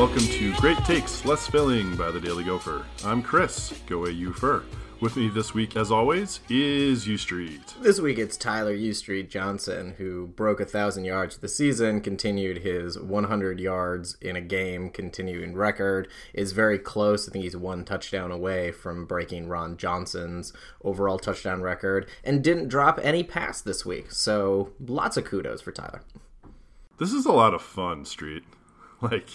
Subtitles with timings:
[0.00, 2.86] welcome to Great Takes, Less Filling by the Daily Gopher.
[3.04, 4.64] I'm Chris, GoAUpher.
[4.98, 7.78] With me this week, as always, is UStreet.
[7.82, 12.98] This week it's Tyler UStreet Johnson, who broke a thousand yards the season, continued his
[12.98, 16.08] 100 yards in a game, continuing record.
[16.32, 17.28] Is very close.
[17.28, 22.68] I think he's one touchdown away from breaking Ron Johnson's overall touchdown record, and didn't
[22.68, 24.12] drop any pass this week.
[24.12, 26.00] So lots of kudos for Tyler.
[26.96, 28.44] This is a lot of fun, Street.
[29.02, 29.30] Like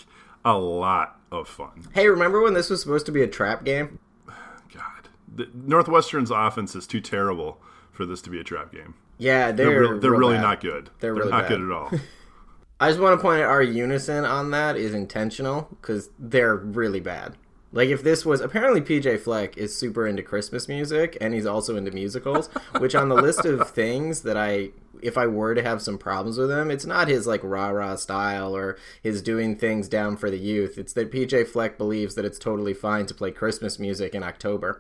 [0.46, 1.88] a lot of fun.
[1.94, 4.00] Hey, remember when this was supposed to be a trap game?
[4.74, 7.60] God, the Northwestern's offense is too terrible
[7.92, 8.94] for this to be a trap game.
[9.18, 10.42] Yeah, They're, they're re- they're real really bad.
[10.42, 10.90] not good.
[11.00, 11.50] They're really not bad.
[11.50, 11.92] good at all.
[12.80, 17.00] I just want to point out our unison on that is intentional because they're really
[17.00, 17.36] bad.
[17.76, 21.76] Like if this was apparently PJ Fleck is super into Christmas music and he's also
[21.76, 24.70] into musicals, which on the list of things that I
[25.02, 27.98] if I were to have some problems with him, it's not his like rah rah
[27.98, 30.78] style or his doing things down for the youth.
[30.78, 34.80] It's that PJ Fleck believes that it's totally fine to play Christmas music in October.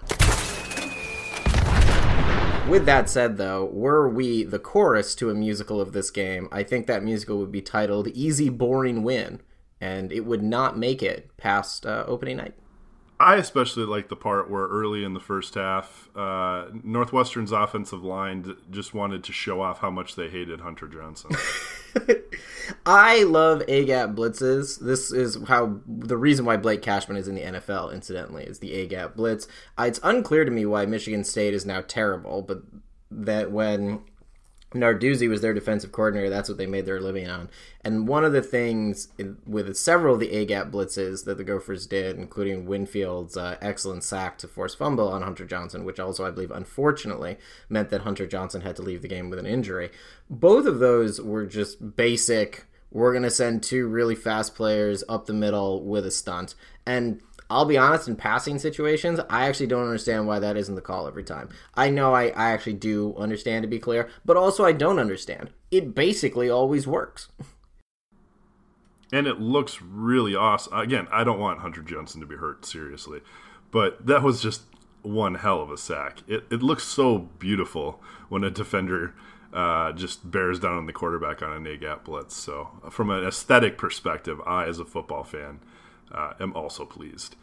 [2.69, 6.63] With that said, though, were we the chorus to a musical of this game, I
[6.63, 9.41] think that musical would be titled Easy Boring Win,
[9.81, 12.55] and it would not make it past uh, opening night.
[13.19, 18.57] I especially like the part where early in the first half, uh, Northwestern's offensive line
[18.69, 21.31] just wanted to show off how much they hated Hunter Johnson.
[22.85, 24.79] I love A gap blitzes.
[24.79, 28.73] This is how the reason why Blake Cashman is in the NFL, incidentally, is the
[28.73, 29.47] A gap blitz.
[29.77, 32.63] Uh, it's unclear to me why Michigan State is now terrible, but
[33.11, 34.01] that when
[34.73, 37.49] Narduzzi was their defensive coordinator, that's what they made their living on.
[37.81, 39.07] And one of the things
[39.45, 44.03] with several of the A gap blitzes that the Gophers did, including Winfield's uh, excellent
[44.03, 47.37] sack to force fumble on Hunter Johnson, which also I believe unfortunately
[47.69, 49.91] meant that Hunter Johnson had to leave the game with an injury.
[50.29, 52.65] Both of those were just basic.
[52.91, 56.55] We're going to send two really fast players up the middle with a stunt.
[56.85, 60.81] And I'll be honest, in passing situations, I actually don't understand why that isn't the
[60.81, 61.49] call every time.
[61.75, 65.51] I know I, I actually do understand to be clear, but also I don't understand.
[65.71, 67.29] It basically always works.
[69.11, 70.73] and it looks really awesome.
[70.73, 73.21] Again, I don't want Hunter Johnson to be hurt seriously,
[73.71, 74.63] but that was just
[75.03, 76.19] one hell of a sack.
[76.27, 79.13] It, it looks so beautiful when a defender
[79.53, 82.35] uh, just bears down on the quarterback on A gap blitz.
[82.35, 85.59] So, from an aesthetic perspective, I, as a football fan,
[86.11, 87.35] uh, am also pleased.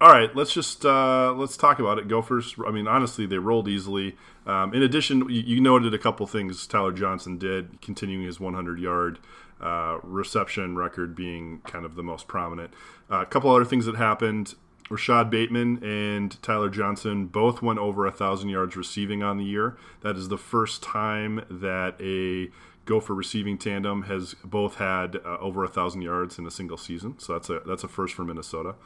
[0.00, 2.06] All right, let's just uh, let's talk about it.
[2.06, 2.54] Gophers.
[2.64, 4.16] I mean, honestly, they rolled easily.
[4.46, 8.78] Um, in addition, you, you noted a couple things Tyler Johnson did, continuing his 100
[8.78, 9.18] yard
[9.60, 12.72] uh, reception record being kind of the most prominent.
[13.10, 14.54] Uh, a couple other things that happened.
[14.88, 19.76] Rashad Bateman and Tyler Johnson both went over a thousand yards receiving on the year.
[20.02, 22.50] That is the first time that a
[22.88, 27.18] Gopher receiving tandem has both had uh, over a thousand yards in a single season.
[27.18, 28.76] So that's a that's a first for Minnesota.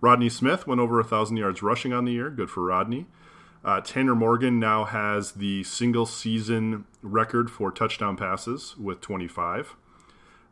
[0.00, 2.30] Rodney Smith went over a thousand yards rushing on the year.
[2.30, 3.06] Good for Rodney.
[3.62, 9.76] Uh, Tanner Morgan now has the single season record for touchdown passes with 25.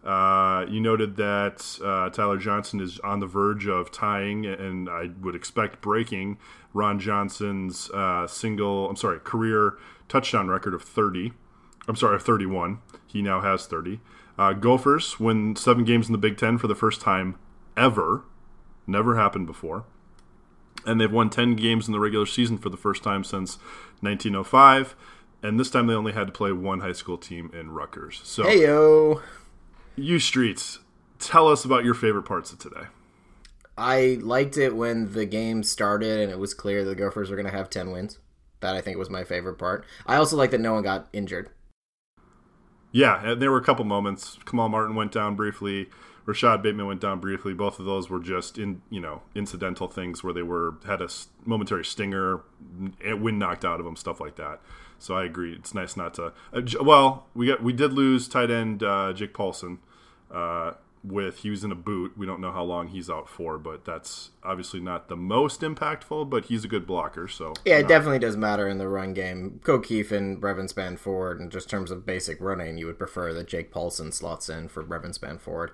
[0.05, 5.11] Uh, you noted that uh, Tyler Johnson is on the verge of tying, and I
[5.21, 6.38] would expect breaking
[6.72, 9.78] Ron Johnson's uh, single, I'm sorry, career
[10.09, 11.32] touchdown record of 30.
[11.90, 12.78] I'm sorry, 31.
[13.08, 13.98] He now has 30.
[14.38, 17.34] Uh, Gophers win seven games in the Big Ten for the first time
[17.76, 18.22] ever.
[18.86, 19.86] Never happened before.
[20.86, 23.56] And they've won 10 games in the regular season for the first time since
[24.02, 24.94] 1905.
[25.42, 28.20] And this time they only had to play one high school team in Rutgers.
[28.22, 29.20] So, Hey yo.
[29.96, 30.78] you streets,
[31.18, 32.86] tell us about your favorite parts of today.
[33.76, 37.50] I liked it when the game started and it was clear the Gophers were going
[37.50, 38.20] to have 10 wins.
[38.60, 39.84] That I think was my favorite part.
[40.06, 41.50] I also like that no one got injured.
[42.92, 44.38] Yeah, and there were a couple moments.
[44.44, 45.88] Kamal Martin went down briefly.
[46.26, 47.54] Rashad Bateman went down briefly.
[47.54, 51.08] Both of those were just in you know incidental things where they were had a
[51.44, 52.40] momentary stinger,
[53.02, 54.60] n- wind knocked out of them, stuff like that.
[54.98, 55.54] So I agree.
[55.54, 56.32] It's nice not to.
[56.52, 59.78] Uh, well, we got we did lose tight end uh, Jake Paulson.
[60.31, 60.72] Uh,
[61.02, 62.17] with he was in a boot.
[62.17, 66.29] We don't know how long he's out for, but that's obviously not the most impactful.
[66.31, 67.29] But he's a good blocker.
[67.29, 69.61] So Yeah, it definitely does matter in the run game.
[69.67, 73.70] O'Keefe and Brevyn Spann-Ford, and just terms of basic running, you would prefer that Jake
[73.70, 75.73] Paulson slots in for Brevyn Spann-Ford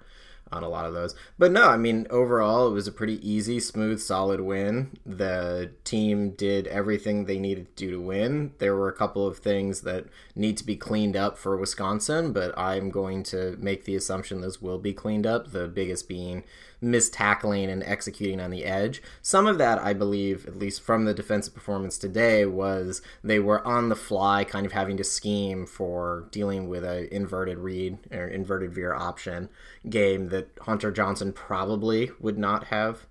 [0.53, 1.15] on a lot of those.
[1.39, 4.99] But no, I mean, overall, it was a pretty easy, smooth, solid win.
[5.05, 8.53] The team did everything they needed to do to win.
[8.59, 12.57] There were a couple of things that need to be cleaned up for Wisconsin, but
[12.57, 15.51] I'm going to make the assumption those will be cleaned up.
[15.51, 16.45] The biggest being
[16.87, 19.03] missed tackling and executing on the edge.
[19.21, 23.67] Some of that, I believe, at least from the defensive performance today, was they were
[23.67, 28.27] on the fly, kind of having to scheme for dealing with a inverted read or
[28.27, 29.49] inverted veer option
[29.89, 33.07] game that Hunter Johnson probably would not have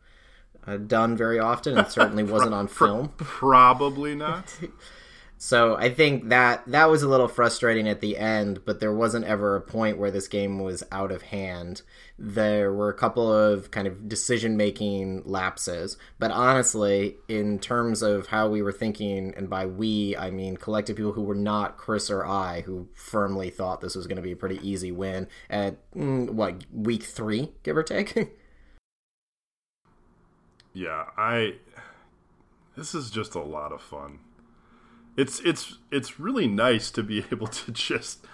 [0.66, 3.10] uh, done very often, and certainly wasn't on film.
[3.18, 4.57] Probably not.
[5.46, 9.26] So I think that that was a little frustrating at the end, but there wasn't
[9.26, 11.84] ever a point where this game was out of hand.
[12.18, 18.26] There were a couple of kind of decision making lapses, but honestly, in terms of
[18.26, 22.10] how we were thinking, and by we I mean collective people who were not Chris
[22.10, 25.78] or I, who firmly thought this was going to be a pretty easy win at
[25.94, 28.18] mm, what week three, give or take.
[30.74, 31.58] yeah, I.
[32.76, 34.22] This is just a lot of fun
[35.18, 38.26] it's it's it's really nice to be able to just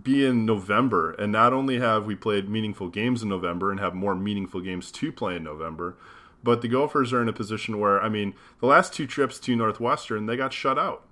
[0.00, 3.94] be in November and not only have we played meaningful games in November and have
[3.94, 5.98] more meaningful games to play in November,
[6.42, 9.56] but the Gophers are in a position where I mean, the last two trips to
[9.56, 11.04] Northwestern, they got shut out.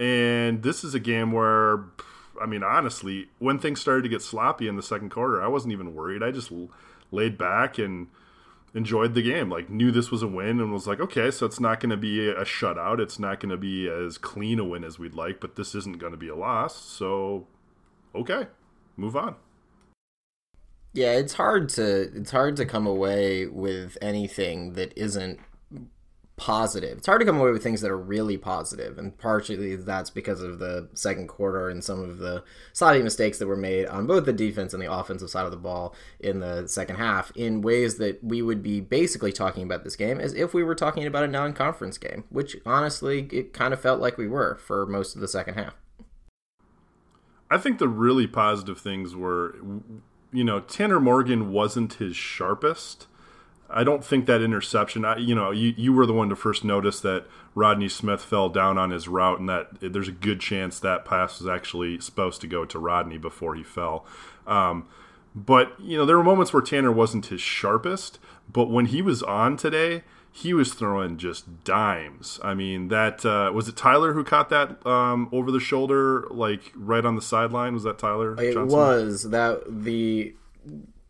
[0.00, 1.84] And this is a game where
[2.40, 5.72] I mean, honestly, when things started to get sloppy in the second quarter, I wasn't
[5.72, 6.22] even worried.
[6.22, 6.50] I just
[7.12, 8.08] laid back and
[8.74, 9.50] enjoyed the game.
[9.50, 11.96] Like knew this was a win and was like, okay, so it's not going to
[11.96, 13.00] be a shutout.
[13.00, 15.98] It's not going to be as clean a win as we'd like, but this isn't
[15.98, 16.76] going to be a loss.
[16.76, 17.46] So,
[18.14, 18.46] okay,
[18.96, 19.36] move on.
[20.94, 25.40] Yeah, it's hard to it's hard to come away with anything that isn't
[26.42, 26.98] positive.
[26.98, 30.42] It's hard to come away with things that are really positive, and partially that's because
[30.42, 32.42] of the second quarter and some of the
[32.72, 35.56] sloppy mistakes that were made on both the defense and the offensive side of the
[35.56, 39.94] ball in the second half in ways that we would be basically talking about this
[39.94, 43.80] game as if we were talking about a non-conference game, which honestly it kind of
[43.80, 45.74] felt like we were for most of the second half.
[47.48, 49.54] I think the really positive things were
[50.32, 53.06] you know, Tanner Morgan wasn't his sharpest
[53.72, 55.04] I don't think that interception.
[55.04, 58.48] I, you know, you, you were the one to first notice that Rodney Smith fell
[58.48, 62.40] down on his route, and that there's a good chance that pass was actually supposed
[62.42, 64.06] to go to Rodney before he fell.
[64.46, 64.88] Um,
[65.34, 68.18] but you know, there were moments where Tanner wasn't his sharpest,
[68.50, 72.40] but when he was on today, he was throwing just dimes.
[72.42, 73.76] I mean, that uh, was it.
[73.76, 77.74] Tyler who caught that um, over the shoulder, like right on the sideline.
[77.74, 78.32] Was that Tyler?
[78.40, 78.78] It Johnson?
[78.78, 80.34] was that the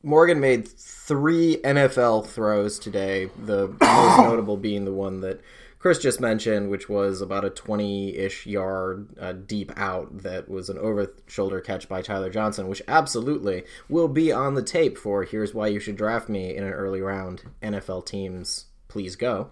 [0.03, 5.41] Morgan made three NFL throws today, the most notable being the one that
[5.79, 10.69] Chris just mentioned, which was about a 20 ish yard uh, deep out that was
[10.69, 15.25] an over shoulder catch by Tyler Johnson, which absolutely will be on the tape for
[15.25, 17.43] Here's Why You Should Draft Me in an early round.
[17.63, 19.51] NFL teams, please go.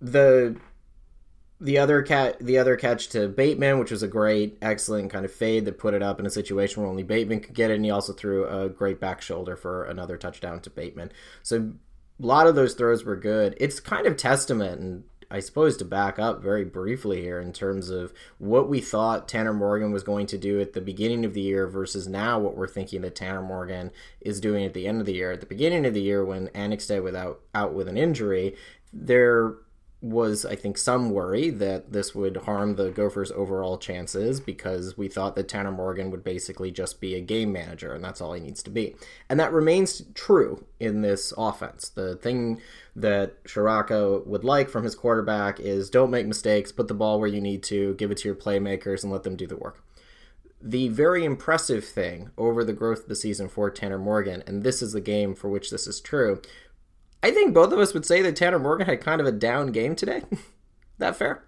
[0.00, 0.56] The
[1.60, 5.32] the other cat the other catch to Bateman, which was a great, excellent kind of
[5.32, 7.84] fade that put it up in a situation where only Bateman could get it, and
[7.84, 11.12] he also threw a great back shoulder for another touchdown to Bateman.
[11.42, 11.72] So
[12.22, 13.56] a lot of those throws were good.
[13.58, 17.90] It's kind of testament and I suppose to back up very briefly here in terms
[17.90, 21.40] of what we thought Tanner Morgan was going to do at the beginning of the
[21.40, 23.90] year versus now what we're thinking that Tanner Morgan
[24.20, 25.32] is doing at the end of the year.
[25.32, 28.54] At the beginning of the year, when Annexstad without out with an injury,
[28.92, 29.56] there
[30.04, 35.08] was, I think, some worry that this would harm the Gophers' overall chances because we
[35.08, 38.40] thought that Tanner Morgan would basically just be a game manager, and that's all he
[38.40, 38.94] needs to be.
[39.30, 41.88] And that remains true in this offense.
[41.88, 42.60] The thing
[42.94, 47.28] that Ciarrocca would like from his quarterback is don't make mistakes, put the ball where
[47.28, 49.82] you need to, give it to your playmakers, and let them do the work.
[50.60, 54.82] The very impressive thing over the growth of the season for Tanner Morgan, and this
[54.82, 56.42] is the game for which this is true,
[57.24, 59.72] I think both of us would say that Tanner Morgan had kind of a down
[59.72, 60.24] game today.
[60.98, 61.42] that fair?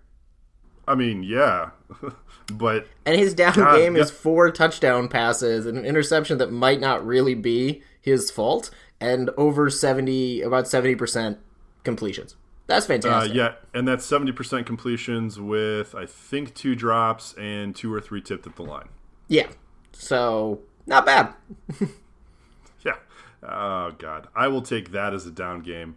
[0.89, 1.71] I mean, yeah,
[2.55, 4.01] but and his down God, game yeah.
[4.01, 8.71] is four touchdown passes and an interception that might not really be his fault,
[9.03, 11.41] and over seventy, about seventy percent
[11.85, 12.37] completions.
[12.69, 13.33] That's uh, fantastic.
[13.33, 18.01] Uh, yeah, and that's seventy percent completions with I think two drops and two or
[18.01, 18.89] three tipped at the line.
[19.29, 19.49] Yeah,
[19.93, 21.35] so not bad.
[23.49, 25.97] Oh God, I will take that as a down game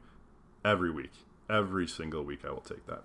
[0.63, 1.11] every week.
[1.49, 3.03] Every single week, I will take that.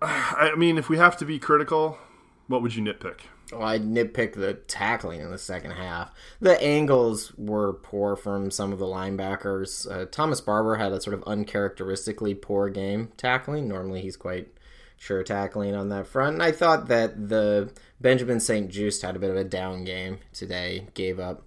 [0.02, 1.98] I mean, if we have to be critical,
[2.46, 3.20] what would you nitpick?
[3.52, 6.12] Oh, I'd nitpick the tackling in the second half.
[6.40, 9.90] The angles were poor from some of the linebackers.
[9.90, 13.68] Uh, Thomas Barber had a sort of uncharacteristically poor game tackling.
[13.68, 14.48] Normally, he's quite
[14.96, 16.34] sure tackling on that front.
[16.34, 20.88] And I thought that the Benjamin St-Juste had a bit of a down game today.
[20.94, 21.45] Gave up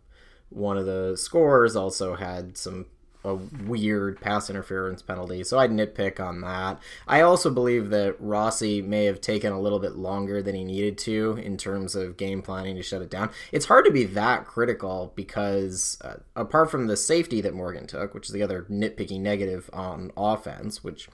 [0.50, 2.86] one of the scorers also had some
[3.24, 5.44] a weird pass interference penalty.
[5.44, 6.80] So I'd nitpick on that.
[7.08, 10.98] I also believe that Rossi may have taken a little bit longer than he needed
[11.00, 13.30] to in terms of game planning to shut it down.
[13.52, 18.14] It's hard to be that critical because uh, apart from the safety that Morgan took,
[18.14, 21.10] which is the other nitpicky negative on offense, which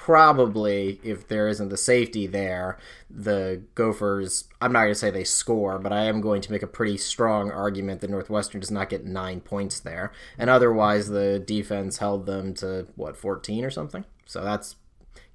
[0.00, 2.78] probably if there isn't the safety there,
[3.10, 6.62] the Gophers, I'm not going to say they score, but I am going to make
[6.62, 10.10] a pretty strong argument that Northwestern does not get nine points there.
[10.38, 11.59] And otherwise, the defense
[11.98, 14.04] held them to, what, 14 or something?
[14.24, 14.76] So that's,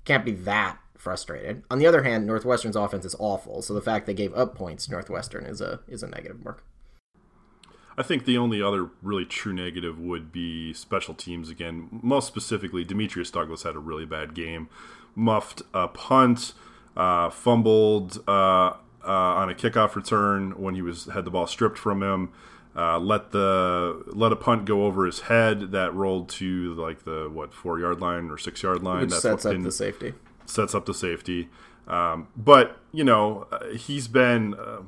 [0.04, 1.64] can't be that frustrated.
[1.70, 4.90] On the other hand, Northwestern's offense is awful, so the fact they gave up points
[4.90, 6.64] Northwestern is a is a negative mark.
[7.98, 11.88] I think the only other really true negative would be special teams again.
[11.92, 14.68] Most specifically, Demetrius Douglas had a really bad game,
[15.14, 16.54] muffed a punt,
[16.98, 21.78] uh, fumbled uh, uh, on a kickoff return when he was had the ball stripped
[21.78, 22.32] from him.
[22.76, 27.30] Uh, let the let a punt go over his head that rolled to like the
[27.32, 29.02] what four yard line or six yard line.
[29.02, 30.14] Which That's sets up the safety.
[30.46, 31.50] Sets up the safety.
[31.88, 34.82] Um, but you know uh, he's been uh,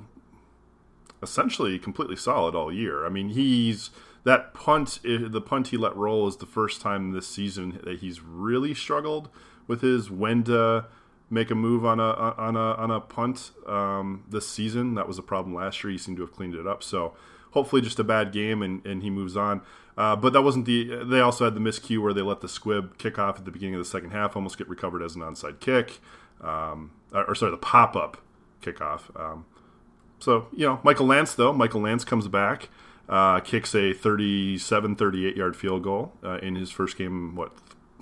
[1.21, 3.05] essentially completely solid all year.
[3.05, 3.89] I mean, he's
[4.23, 8.21] that punt, the punt he let roll is the first time this season that he's
[8.21, 9.29] really struggled
[9.67, 10.85] with his when to
[11.29, 14.95] make a move on a on a on a punt um, this season.
[14.95, 15.91] That was a problem last year.
[15.91, 16.83] He seemed to have cleaned it up.
[16.83, 17.13] So
[17.57, 19.61] hopefully, just a bad game and, and he moves on.
[19.97, 21.03] Uh, but that wasn't the.
[21.03, 23.73] They also had the miscue where they let the squib kick off at the beginning
[23.73, 25.99] of the second half, almost get recovered as an onside kick,
[26.39, 28.17] um, or, sorry, the pop up
[28.61, 29.01] kickoff.
[29.19, 29.45] Um,
[30.19, 32.69] so, you know, Michael Lantz though, Michael Lantz comes back,
[33.09, 37.51] uh, kicks a 37, 38 yard field goal uh, in his first game, what,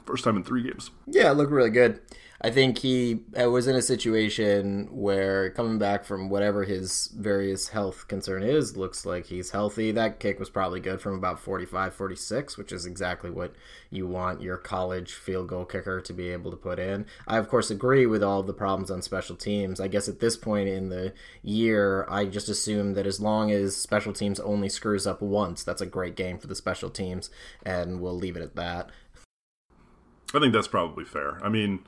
[0.05, 0.91] first time in three games.
[1.07, 2.01] Yeah, it looked really good.
[2.41, 8.09] I think he was in a situation where coming back from whatever his various health
[8.09, 9.91] concern is, looks like he's healthy.
[9.91, 13.53] That kick was probably good from about 45, 46, which is exactly what
[13.89, 17.05] you want your college field goal kicker to be able to put in.
[17.25, 19.79] I, of course, agree with all the problems on special teams.
[19.79, 23.77] I guess at this point in the year, I just assume that as long as
[23.77, 27.29] special teams only screws up once, that's a great game for the special teams,
[27.65, 28.91] and we'll leave it at that.
[30.33, 31.39] I think that's probably fair.
[31.41, 31.79] I mean,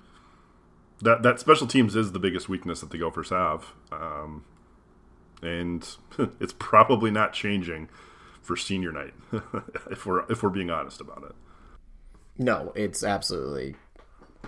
[1.02, 4.44] that that special teams is the biggest weakness that the Gophers have, um,
[5.42, 5.88] and
[6.40, 7.90] it's probably not changing
[8.42, 9.14] for senior night
[9.92, 11.36] if we're if we're being honest about it.
[12.38, 13.76] No, it's absolutely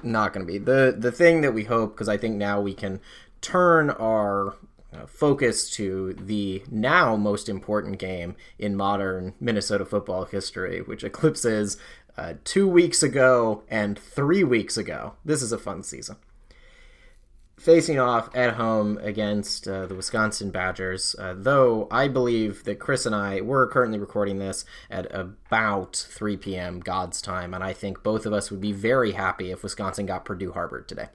[0.02, 2.74] not going to be the the thing that we hope because I think now we
[2.74, 3.00] can
[3.42, 4.56] turn our
[4.92, 11.78] uh, focus to the now most important game in modern Minnesota football history, which eclipses
[12.18, 15.14] uh, two weeks ago and three weeks ago.
[15.24, 16.18] This is a fun season
[17.60, 21.16] facing off at home against uh, the Wisconsin Badgers.
[21.20, 26.38] Uh, though I believe that Chris and I we're currently recording this at about 3
[26.38, 26.80] p.m.
[26.80, 30.26] God's time, and I think both of us would be very happy if Wisconsin got
[30.26, 31.10] Purdue Harvard today.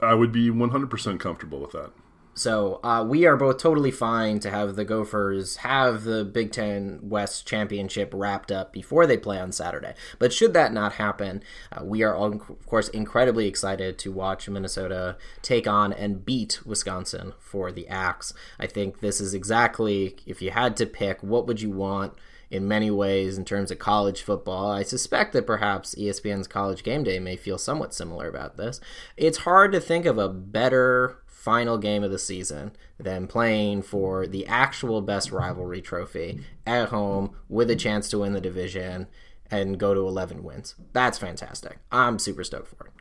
[0.00, 1.90] I would be 100% comfortable with that.
[2.38, 7.00] So uh, we are both totally fine to have the Gophers have the Big Ten
[7.02, 9.94] West Championship wrapped up before they play on Saturday.
[10.20, 11.42] But should that not happen,
[11.72, 17.32] uh, we are, of course, incredibly excited to watch Minnesota take on and beat Wisconsin
[17.40, 18.32] for the Axe.
[18.56, 22.12] I think this is exactly, if you had to pick, what would you want?
[22.50, 24.70] In many ways in terms of college football.
[24.70, 28.80] I suspect that perhaps ESPN's College Game Day may feel somewhat similar about this.
[29.16, 34.26] It's hard to think of a better final game of the season than playing for
[34.26, 39.06] the actual best rivalry trophy at home with a chance to win the division
[39.50, 40.74] and go to 11 wins.
[40.92, 41.78] That's fantastic.
[41.90, 42.92] I'm super stoked for it.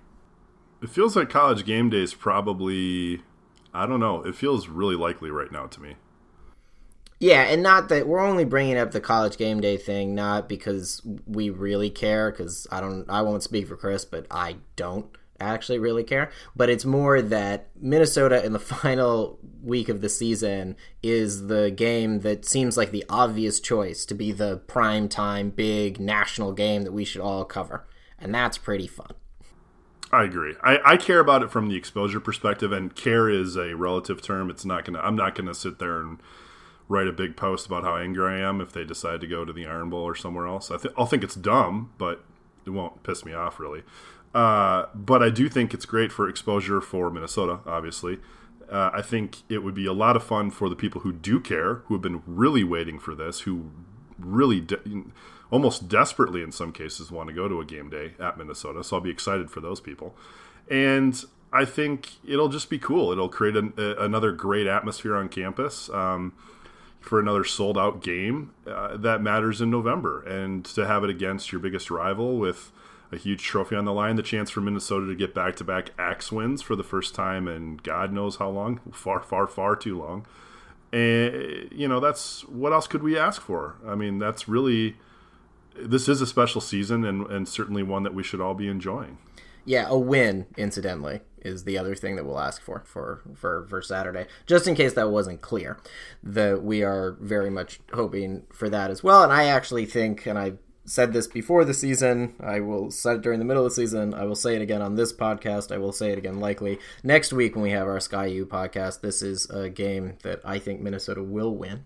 [0.82, 3.22] It feels like college game day is probably,
[3.74, 5.96] I don't know, it feels really likely right now to me.
[7.20, 11.02] Yeah, and not that we're only bringing up the college game day thing, not because
[11.26, 15.08] we really care, because I don't, I won't speak for Chris, but I don't
[15.40, 16.32] actually really care.
[16.56, 22.20] But it's more that Minnesota in the final week of the season is the game
[22.20, 26.94] that seems like the obvious choice to be the prime time big national game that
[26.94, 27.88] we should all cover.
[28.20, 29.12] And that's pretty fun.
[30.12, 30.56] I agree.
[30.64, 34.50] I, I care about it from the exposure perspective, and care is a relative term.
[34.50, 35.00] It's not gonna.
[35.00, 36.20] I'm not gonna sit there and
[36.88, 39.52] write a big post about how angry I am if they decide to go to
[39.52, 40.72] the Iron Bowl or somewhere else.
[40.72, 42.24] I th- I'll think it's dumb, but
[42.66, 43.84] it won't piss me off really.
[44.34, 48.20] Uh, but I do think it's great for exposure for Minnesota, obviously.
[48.70, 51.40] Uh, I think it would be a lot of fun for the people who do
[51.40, 53.72] care, who have been really waiting for this, who
[54.20, 55.06] really de-
[55.50, 58.84] almost desperately in some cases want to go to a game day at Minnesota.
[58.84, 60.16] So I'll be excited for those people.
[60.70, 63.12] And I think it'll just be cool.
[63.12, 65.90] It'll create an, a, another great atmosphere on campus.
[65.90, 66.34] Um,
[67.08, 70.22] for another sold out game uh, that matters in November.
[70.24, 72.72] And to have it against your biggest rival with
[73.12, 75.92] a huge trophy on the line, the chance for Minnesota to get back to back
[75.98, 79.98] axe wins for the first time in God knows how long far, far, far too
[79.98, 80.26] long.
[80.92, 83.76] And, you know, that's what else could we ask for?
[83.86, 84.96] I mean, that's really,
[85.76, 89.18] this is a special season and, and certainly one that we should all be enjoying.
[89.68, 93.82] Yeah, a win, incidentally, is the other thing that we'll ask for for for for
[93.82, 94.26] Saturday.
[94.46, 95.78] Just in case that wasn't clear,
[96.24, 99.24] that we are very much hoping for that as well.
[99.24, 100.54] And I actually think, and I
[100.86, 102.34] said this before the season.
[102.40, 104.14] I will say it during the middle of the season.
[104.14, 105.70] I will say it again on this podcast.
[105.70, 109.02] I will say it again likely next week when we have our Sky U podcast.
[109.02, 111.84] This is a game that I think Minnesota will win.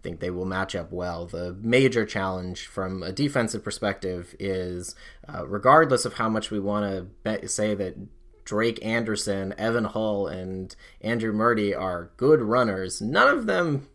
[0.00, 1.26] I think they will match up well.
[1.26, 4.94] The major challenge from a defensive perspective is,
[5.28, 7.96] uh, regardless of how much we want to say that
[8.44, 13.88] Drake Anderson, Evan Hull, and Andrew Marty are good runners, none of them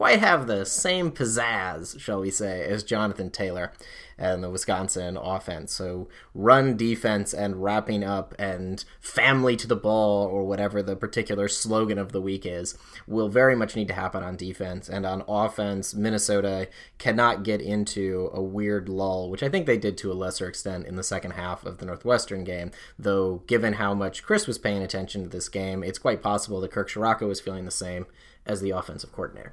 [0.00, 3.70] quite have the same pizzazz, shall we say, as Jonathan Taylor
[4.16, 5.74] and the Wisconsin offense.
[5.74, 11.48] So run defense and wrapping up and family to the ball or whatever the particular
[11.48, 15.22] slogan of the week is will very much need to happen on defense and on
[15.28, 15.92] offense.
[15.94, 20.48] Minnesota cannot get into a weird lull, which I think they did to a lesser
[20.48, 22.70] extent in the second half of the Northwestern game.
[22.98, 26.72] Though given how much Chris was paying attention to this game, it's quite possible that
[26.72, 28.06] Kirk Ciarrocca was feeling the same
[28.46, 29.52] as the offensive coordinator.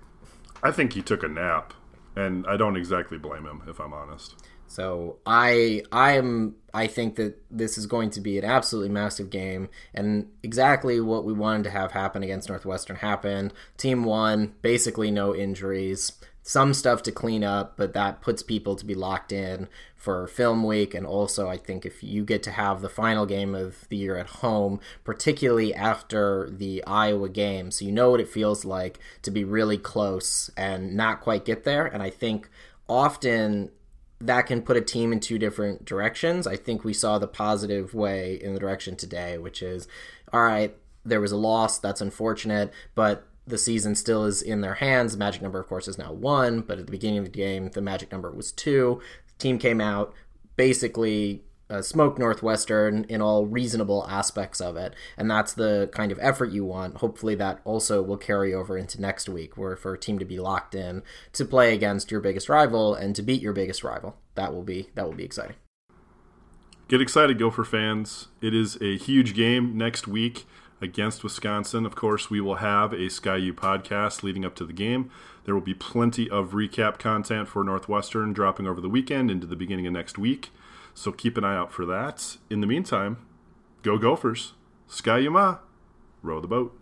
[0.63, 1.73] I think he took a nap,
[2.15, 4.35] and I don't exactly blame him if I'm honest.
[4.67, 9.29] So I I am I think that this is going to be an absolutely massive
[9.29, 13.53] game, and exactly what we wanted to have happen against Northwestern happened.
[13.77, 16.13] Team won, basically no injuries
[16.47, 20.63] some stuff to clean up, but that puts people to be locked in for film
[20.63, 20.93] week.
[20.93, 24.15] And also, I think if you get to have the final game of the year
[24.15, 29.29] at home, particularly after the Iowa game, so you know what it feels like to
[29.29, 31.85] be really close and not quite get there.
[31.85, 32.47] And I think
[32.87, 33.69] often
[34.21, 36.47] that can put a team in two different directions.
[36.47, 39.85] I think we saw the positive way in the direction today, which is
[40.31, 40.73] all right,
[41.03, 45.13] there was a loss, that's unfortunate, but the season still is in their hands.
[45.13, 47.69] The magic number, of course, is now one, but at the beginning of the game,
[47.69, 49.01] the magic number was two.
[49.27, 50.13] The team came out
[50.55, 56.19] basically uh, smoked Northwestern in all reasonable aspects of it, and that's the kind of
[56.21, 56.97] effort you want.
[56.97, 60.39] Hopefully, that also will carry over into next week, where for a team to be
[60.39, 64.53] locked in to play against your biggest rival and to beat your biggest rival, that
[64.53, 65.55] will be that will be exciting.
[66.87, 68.29] Get excited, Gopher fans!
[68.41, 70.45] It is a huge game next week
[70.81, 71.85] against Wisconsin.
[71.85, 75.09] Of course, we will have a Sky U podcast leading up to the game.
[75.45, 79.55] There will be plenty of recap content for Northwestern dropping over the weekend into the
[79.55, 80.49] beginning of next week.
[80.93, 82.37] So keep an eye out for that.
[82.49, 83.17] In the meantime,
[83.81, 84.53] go Gophers.
[85.03, 85.59] Go Gophers,
[86.23, 86.77] row the boat.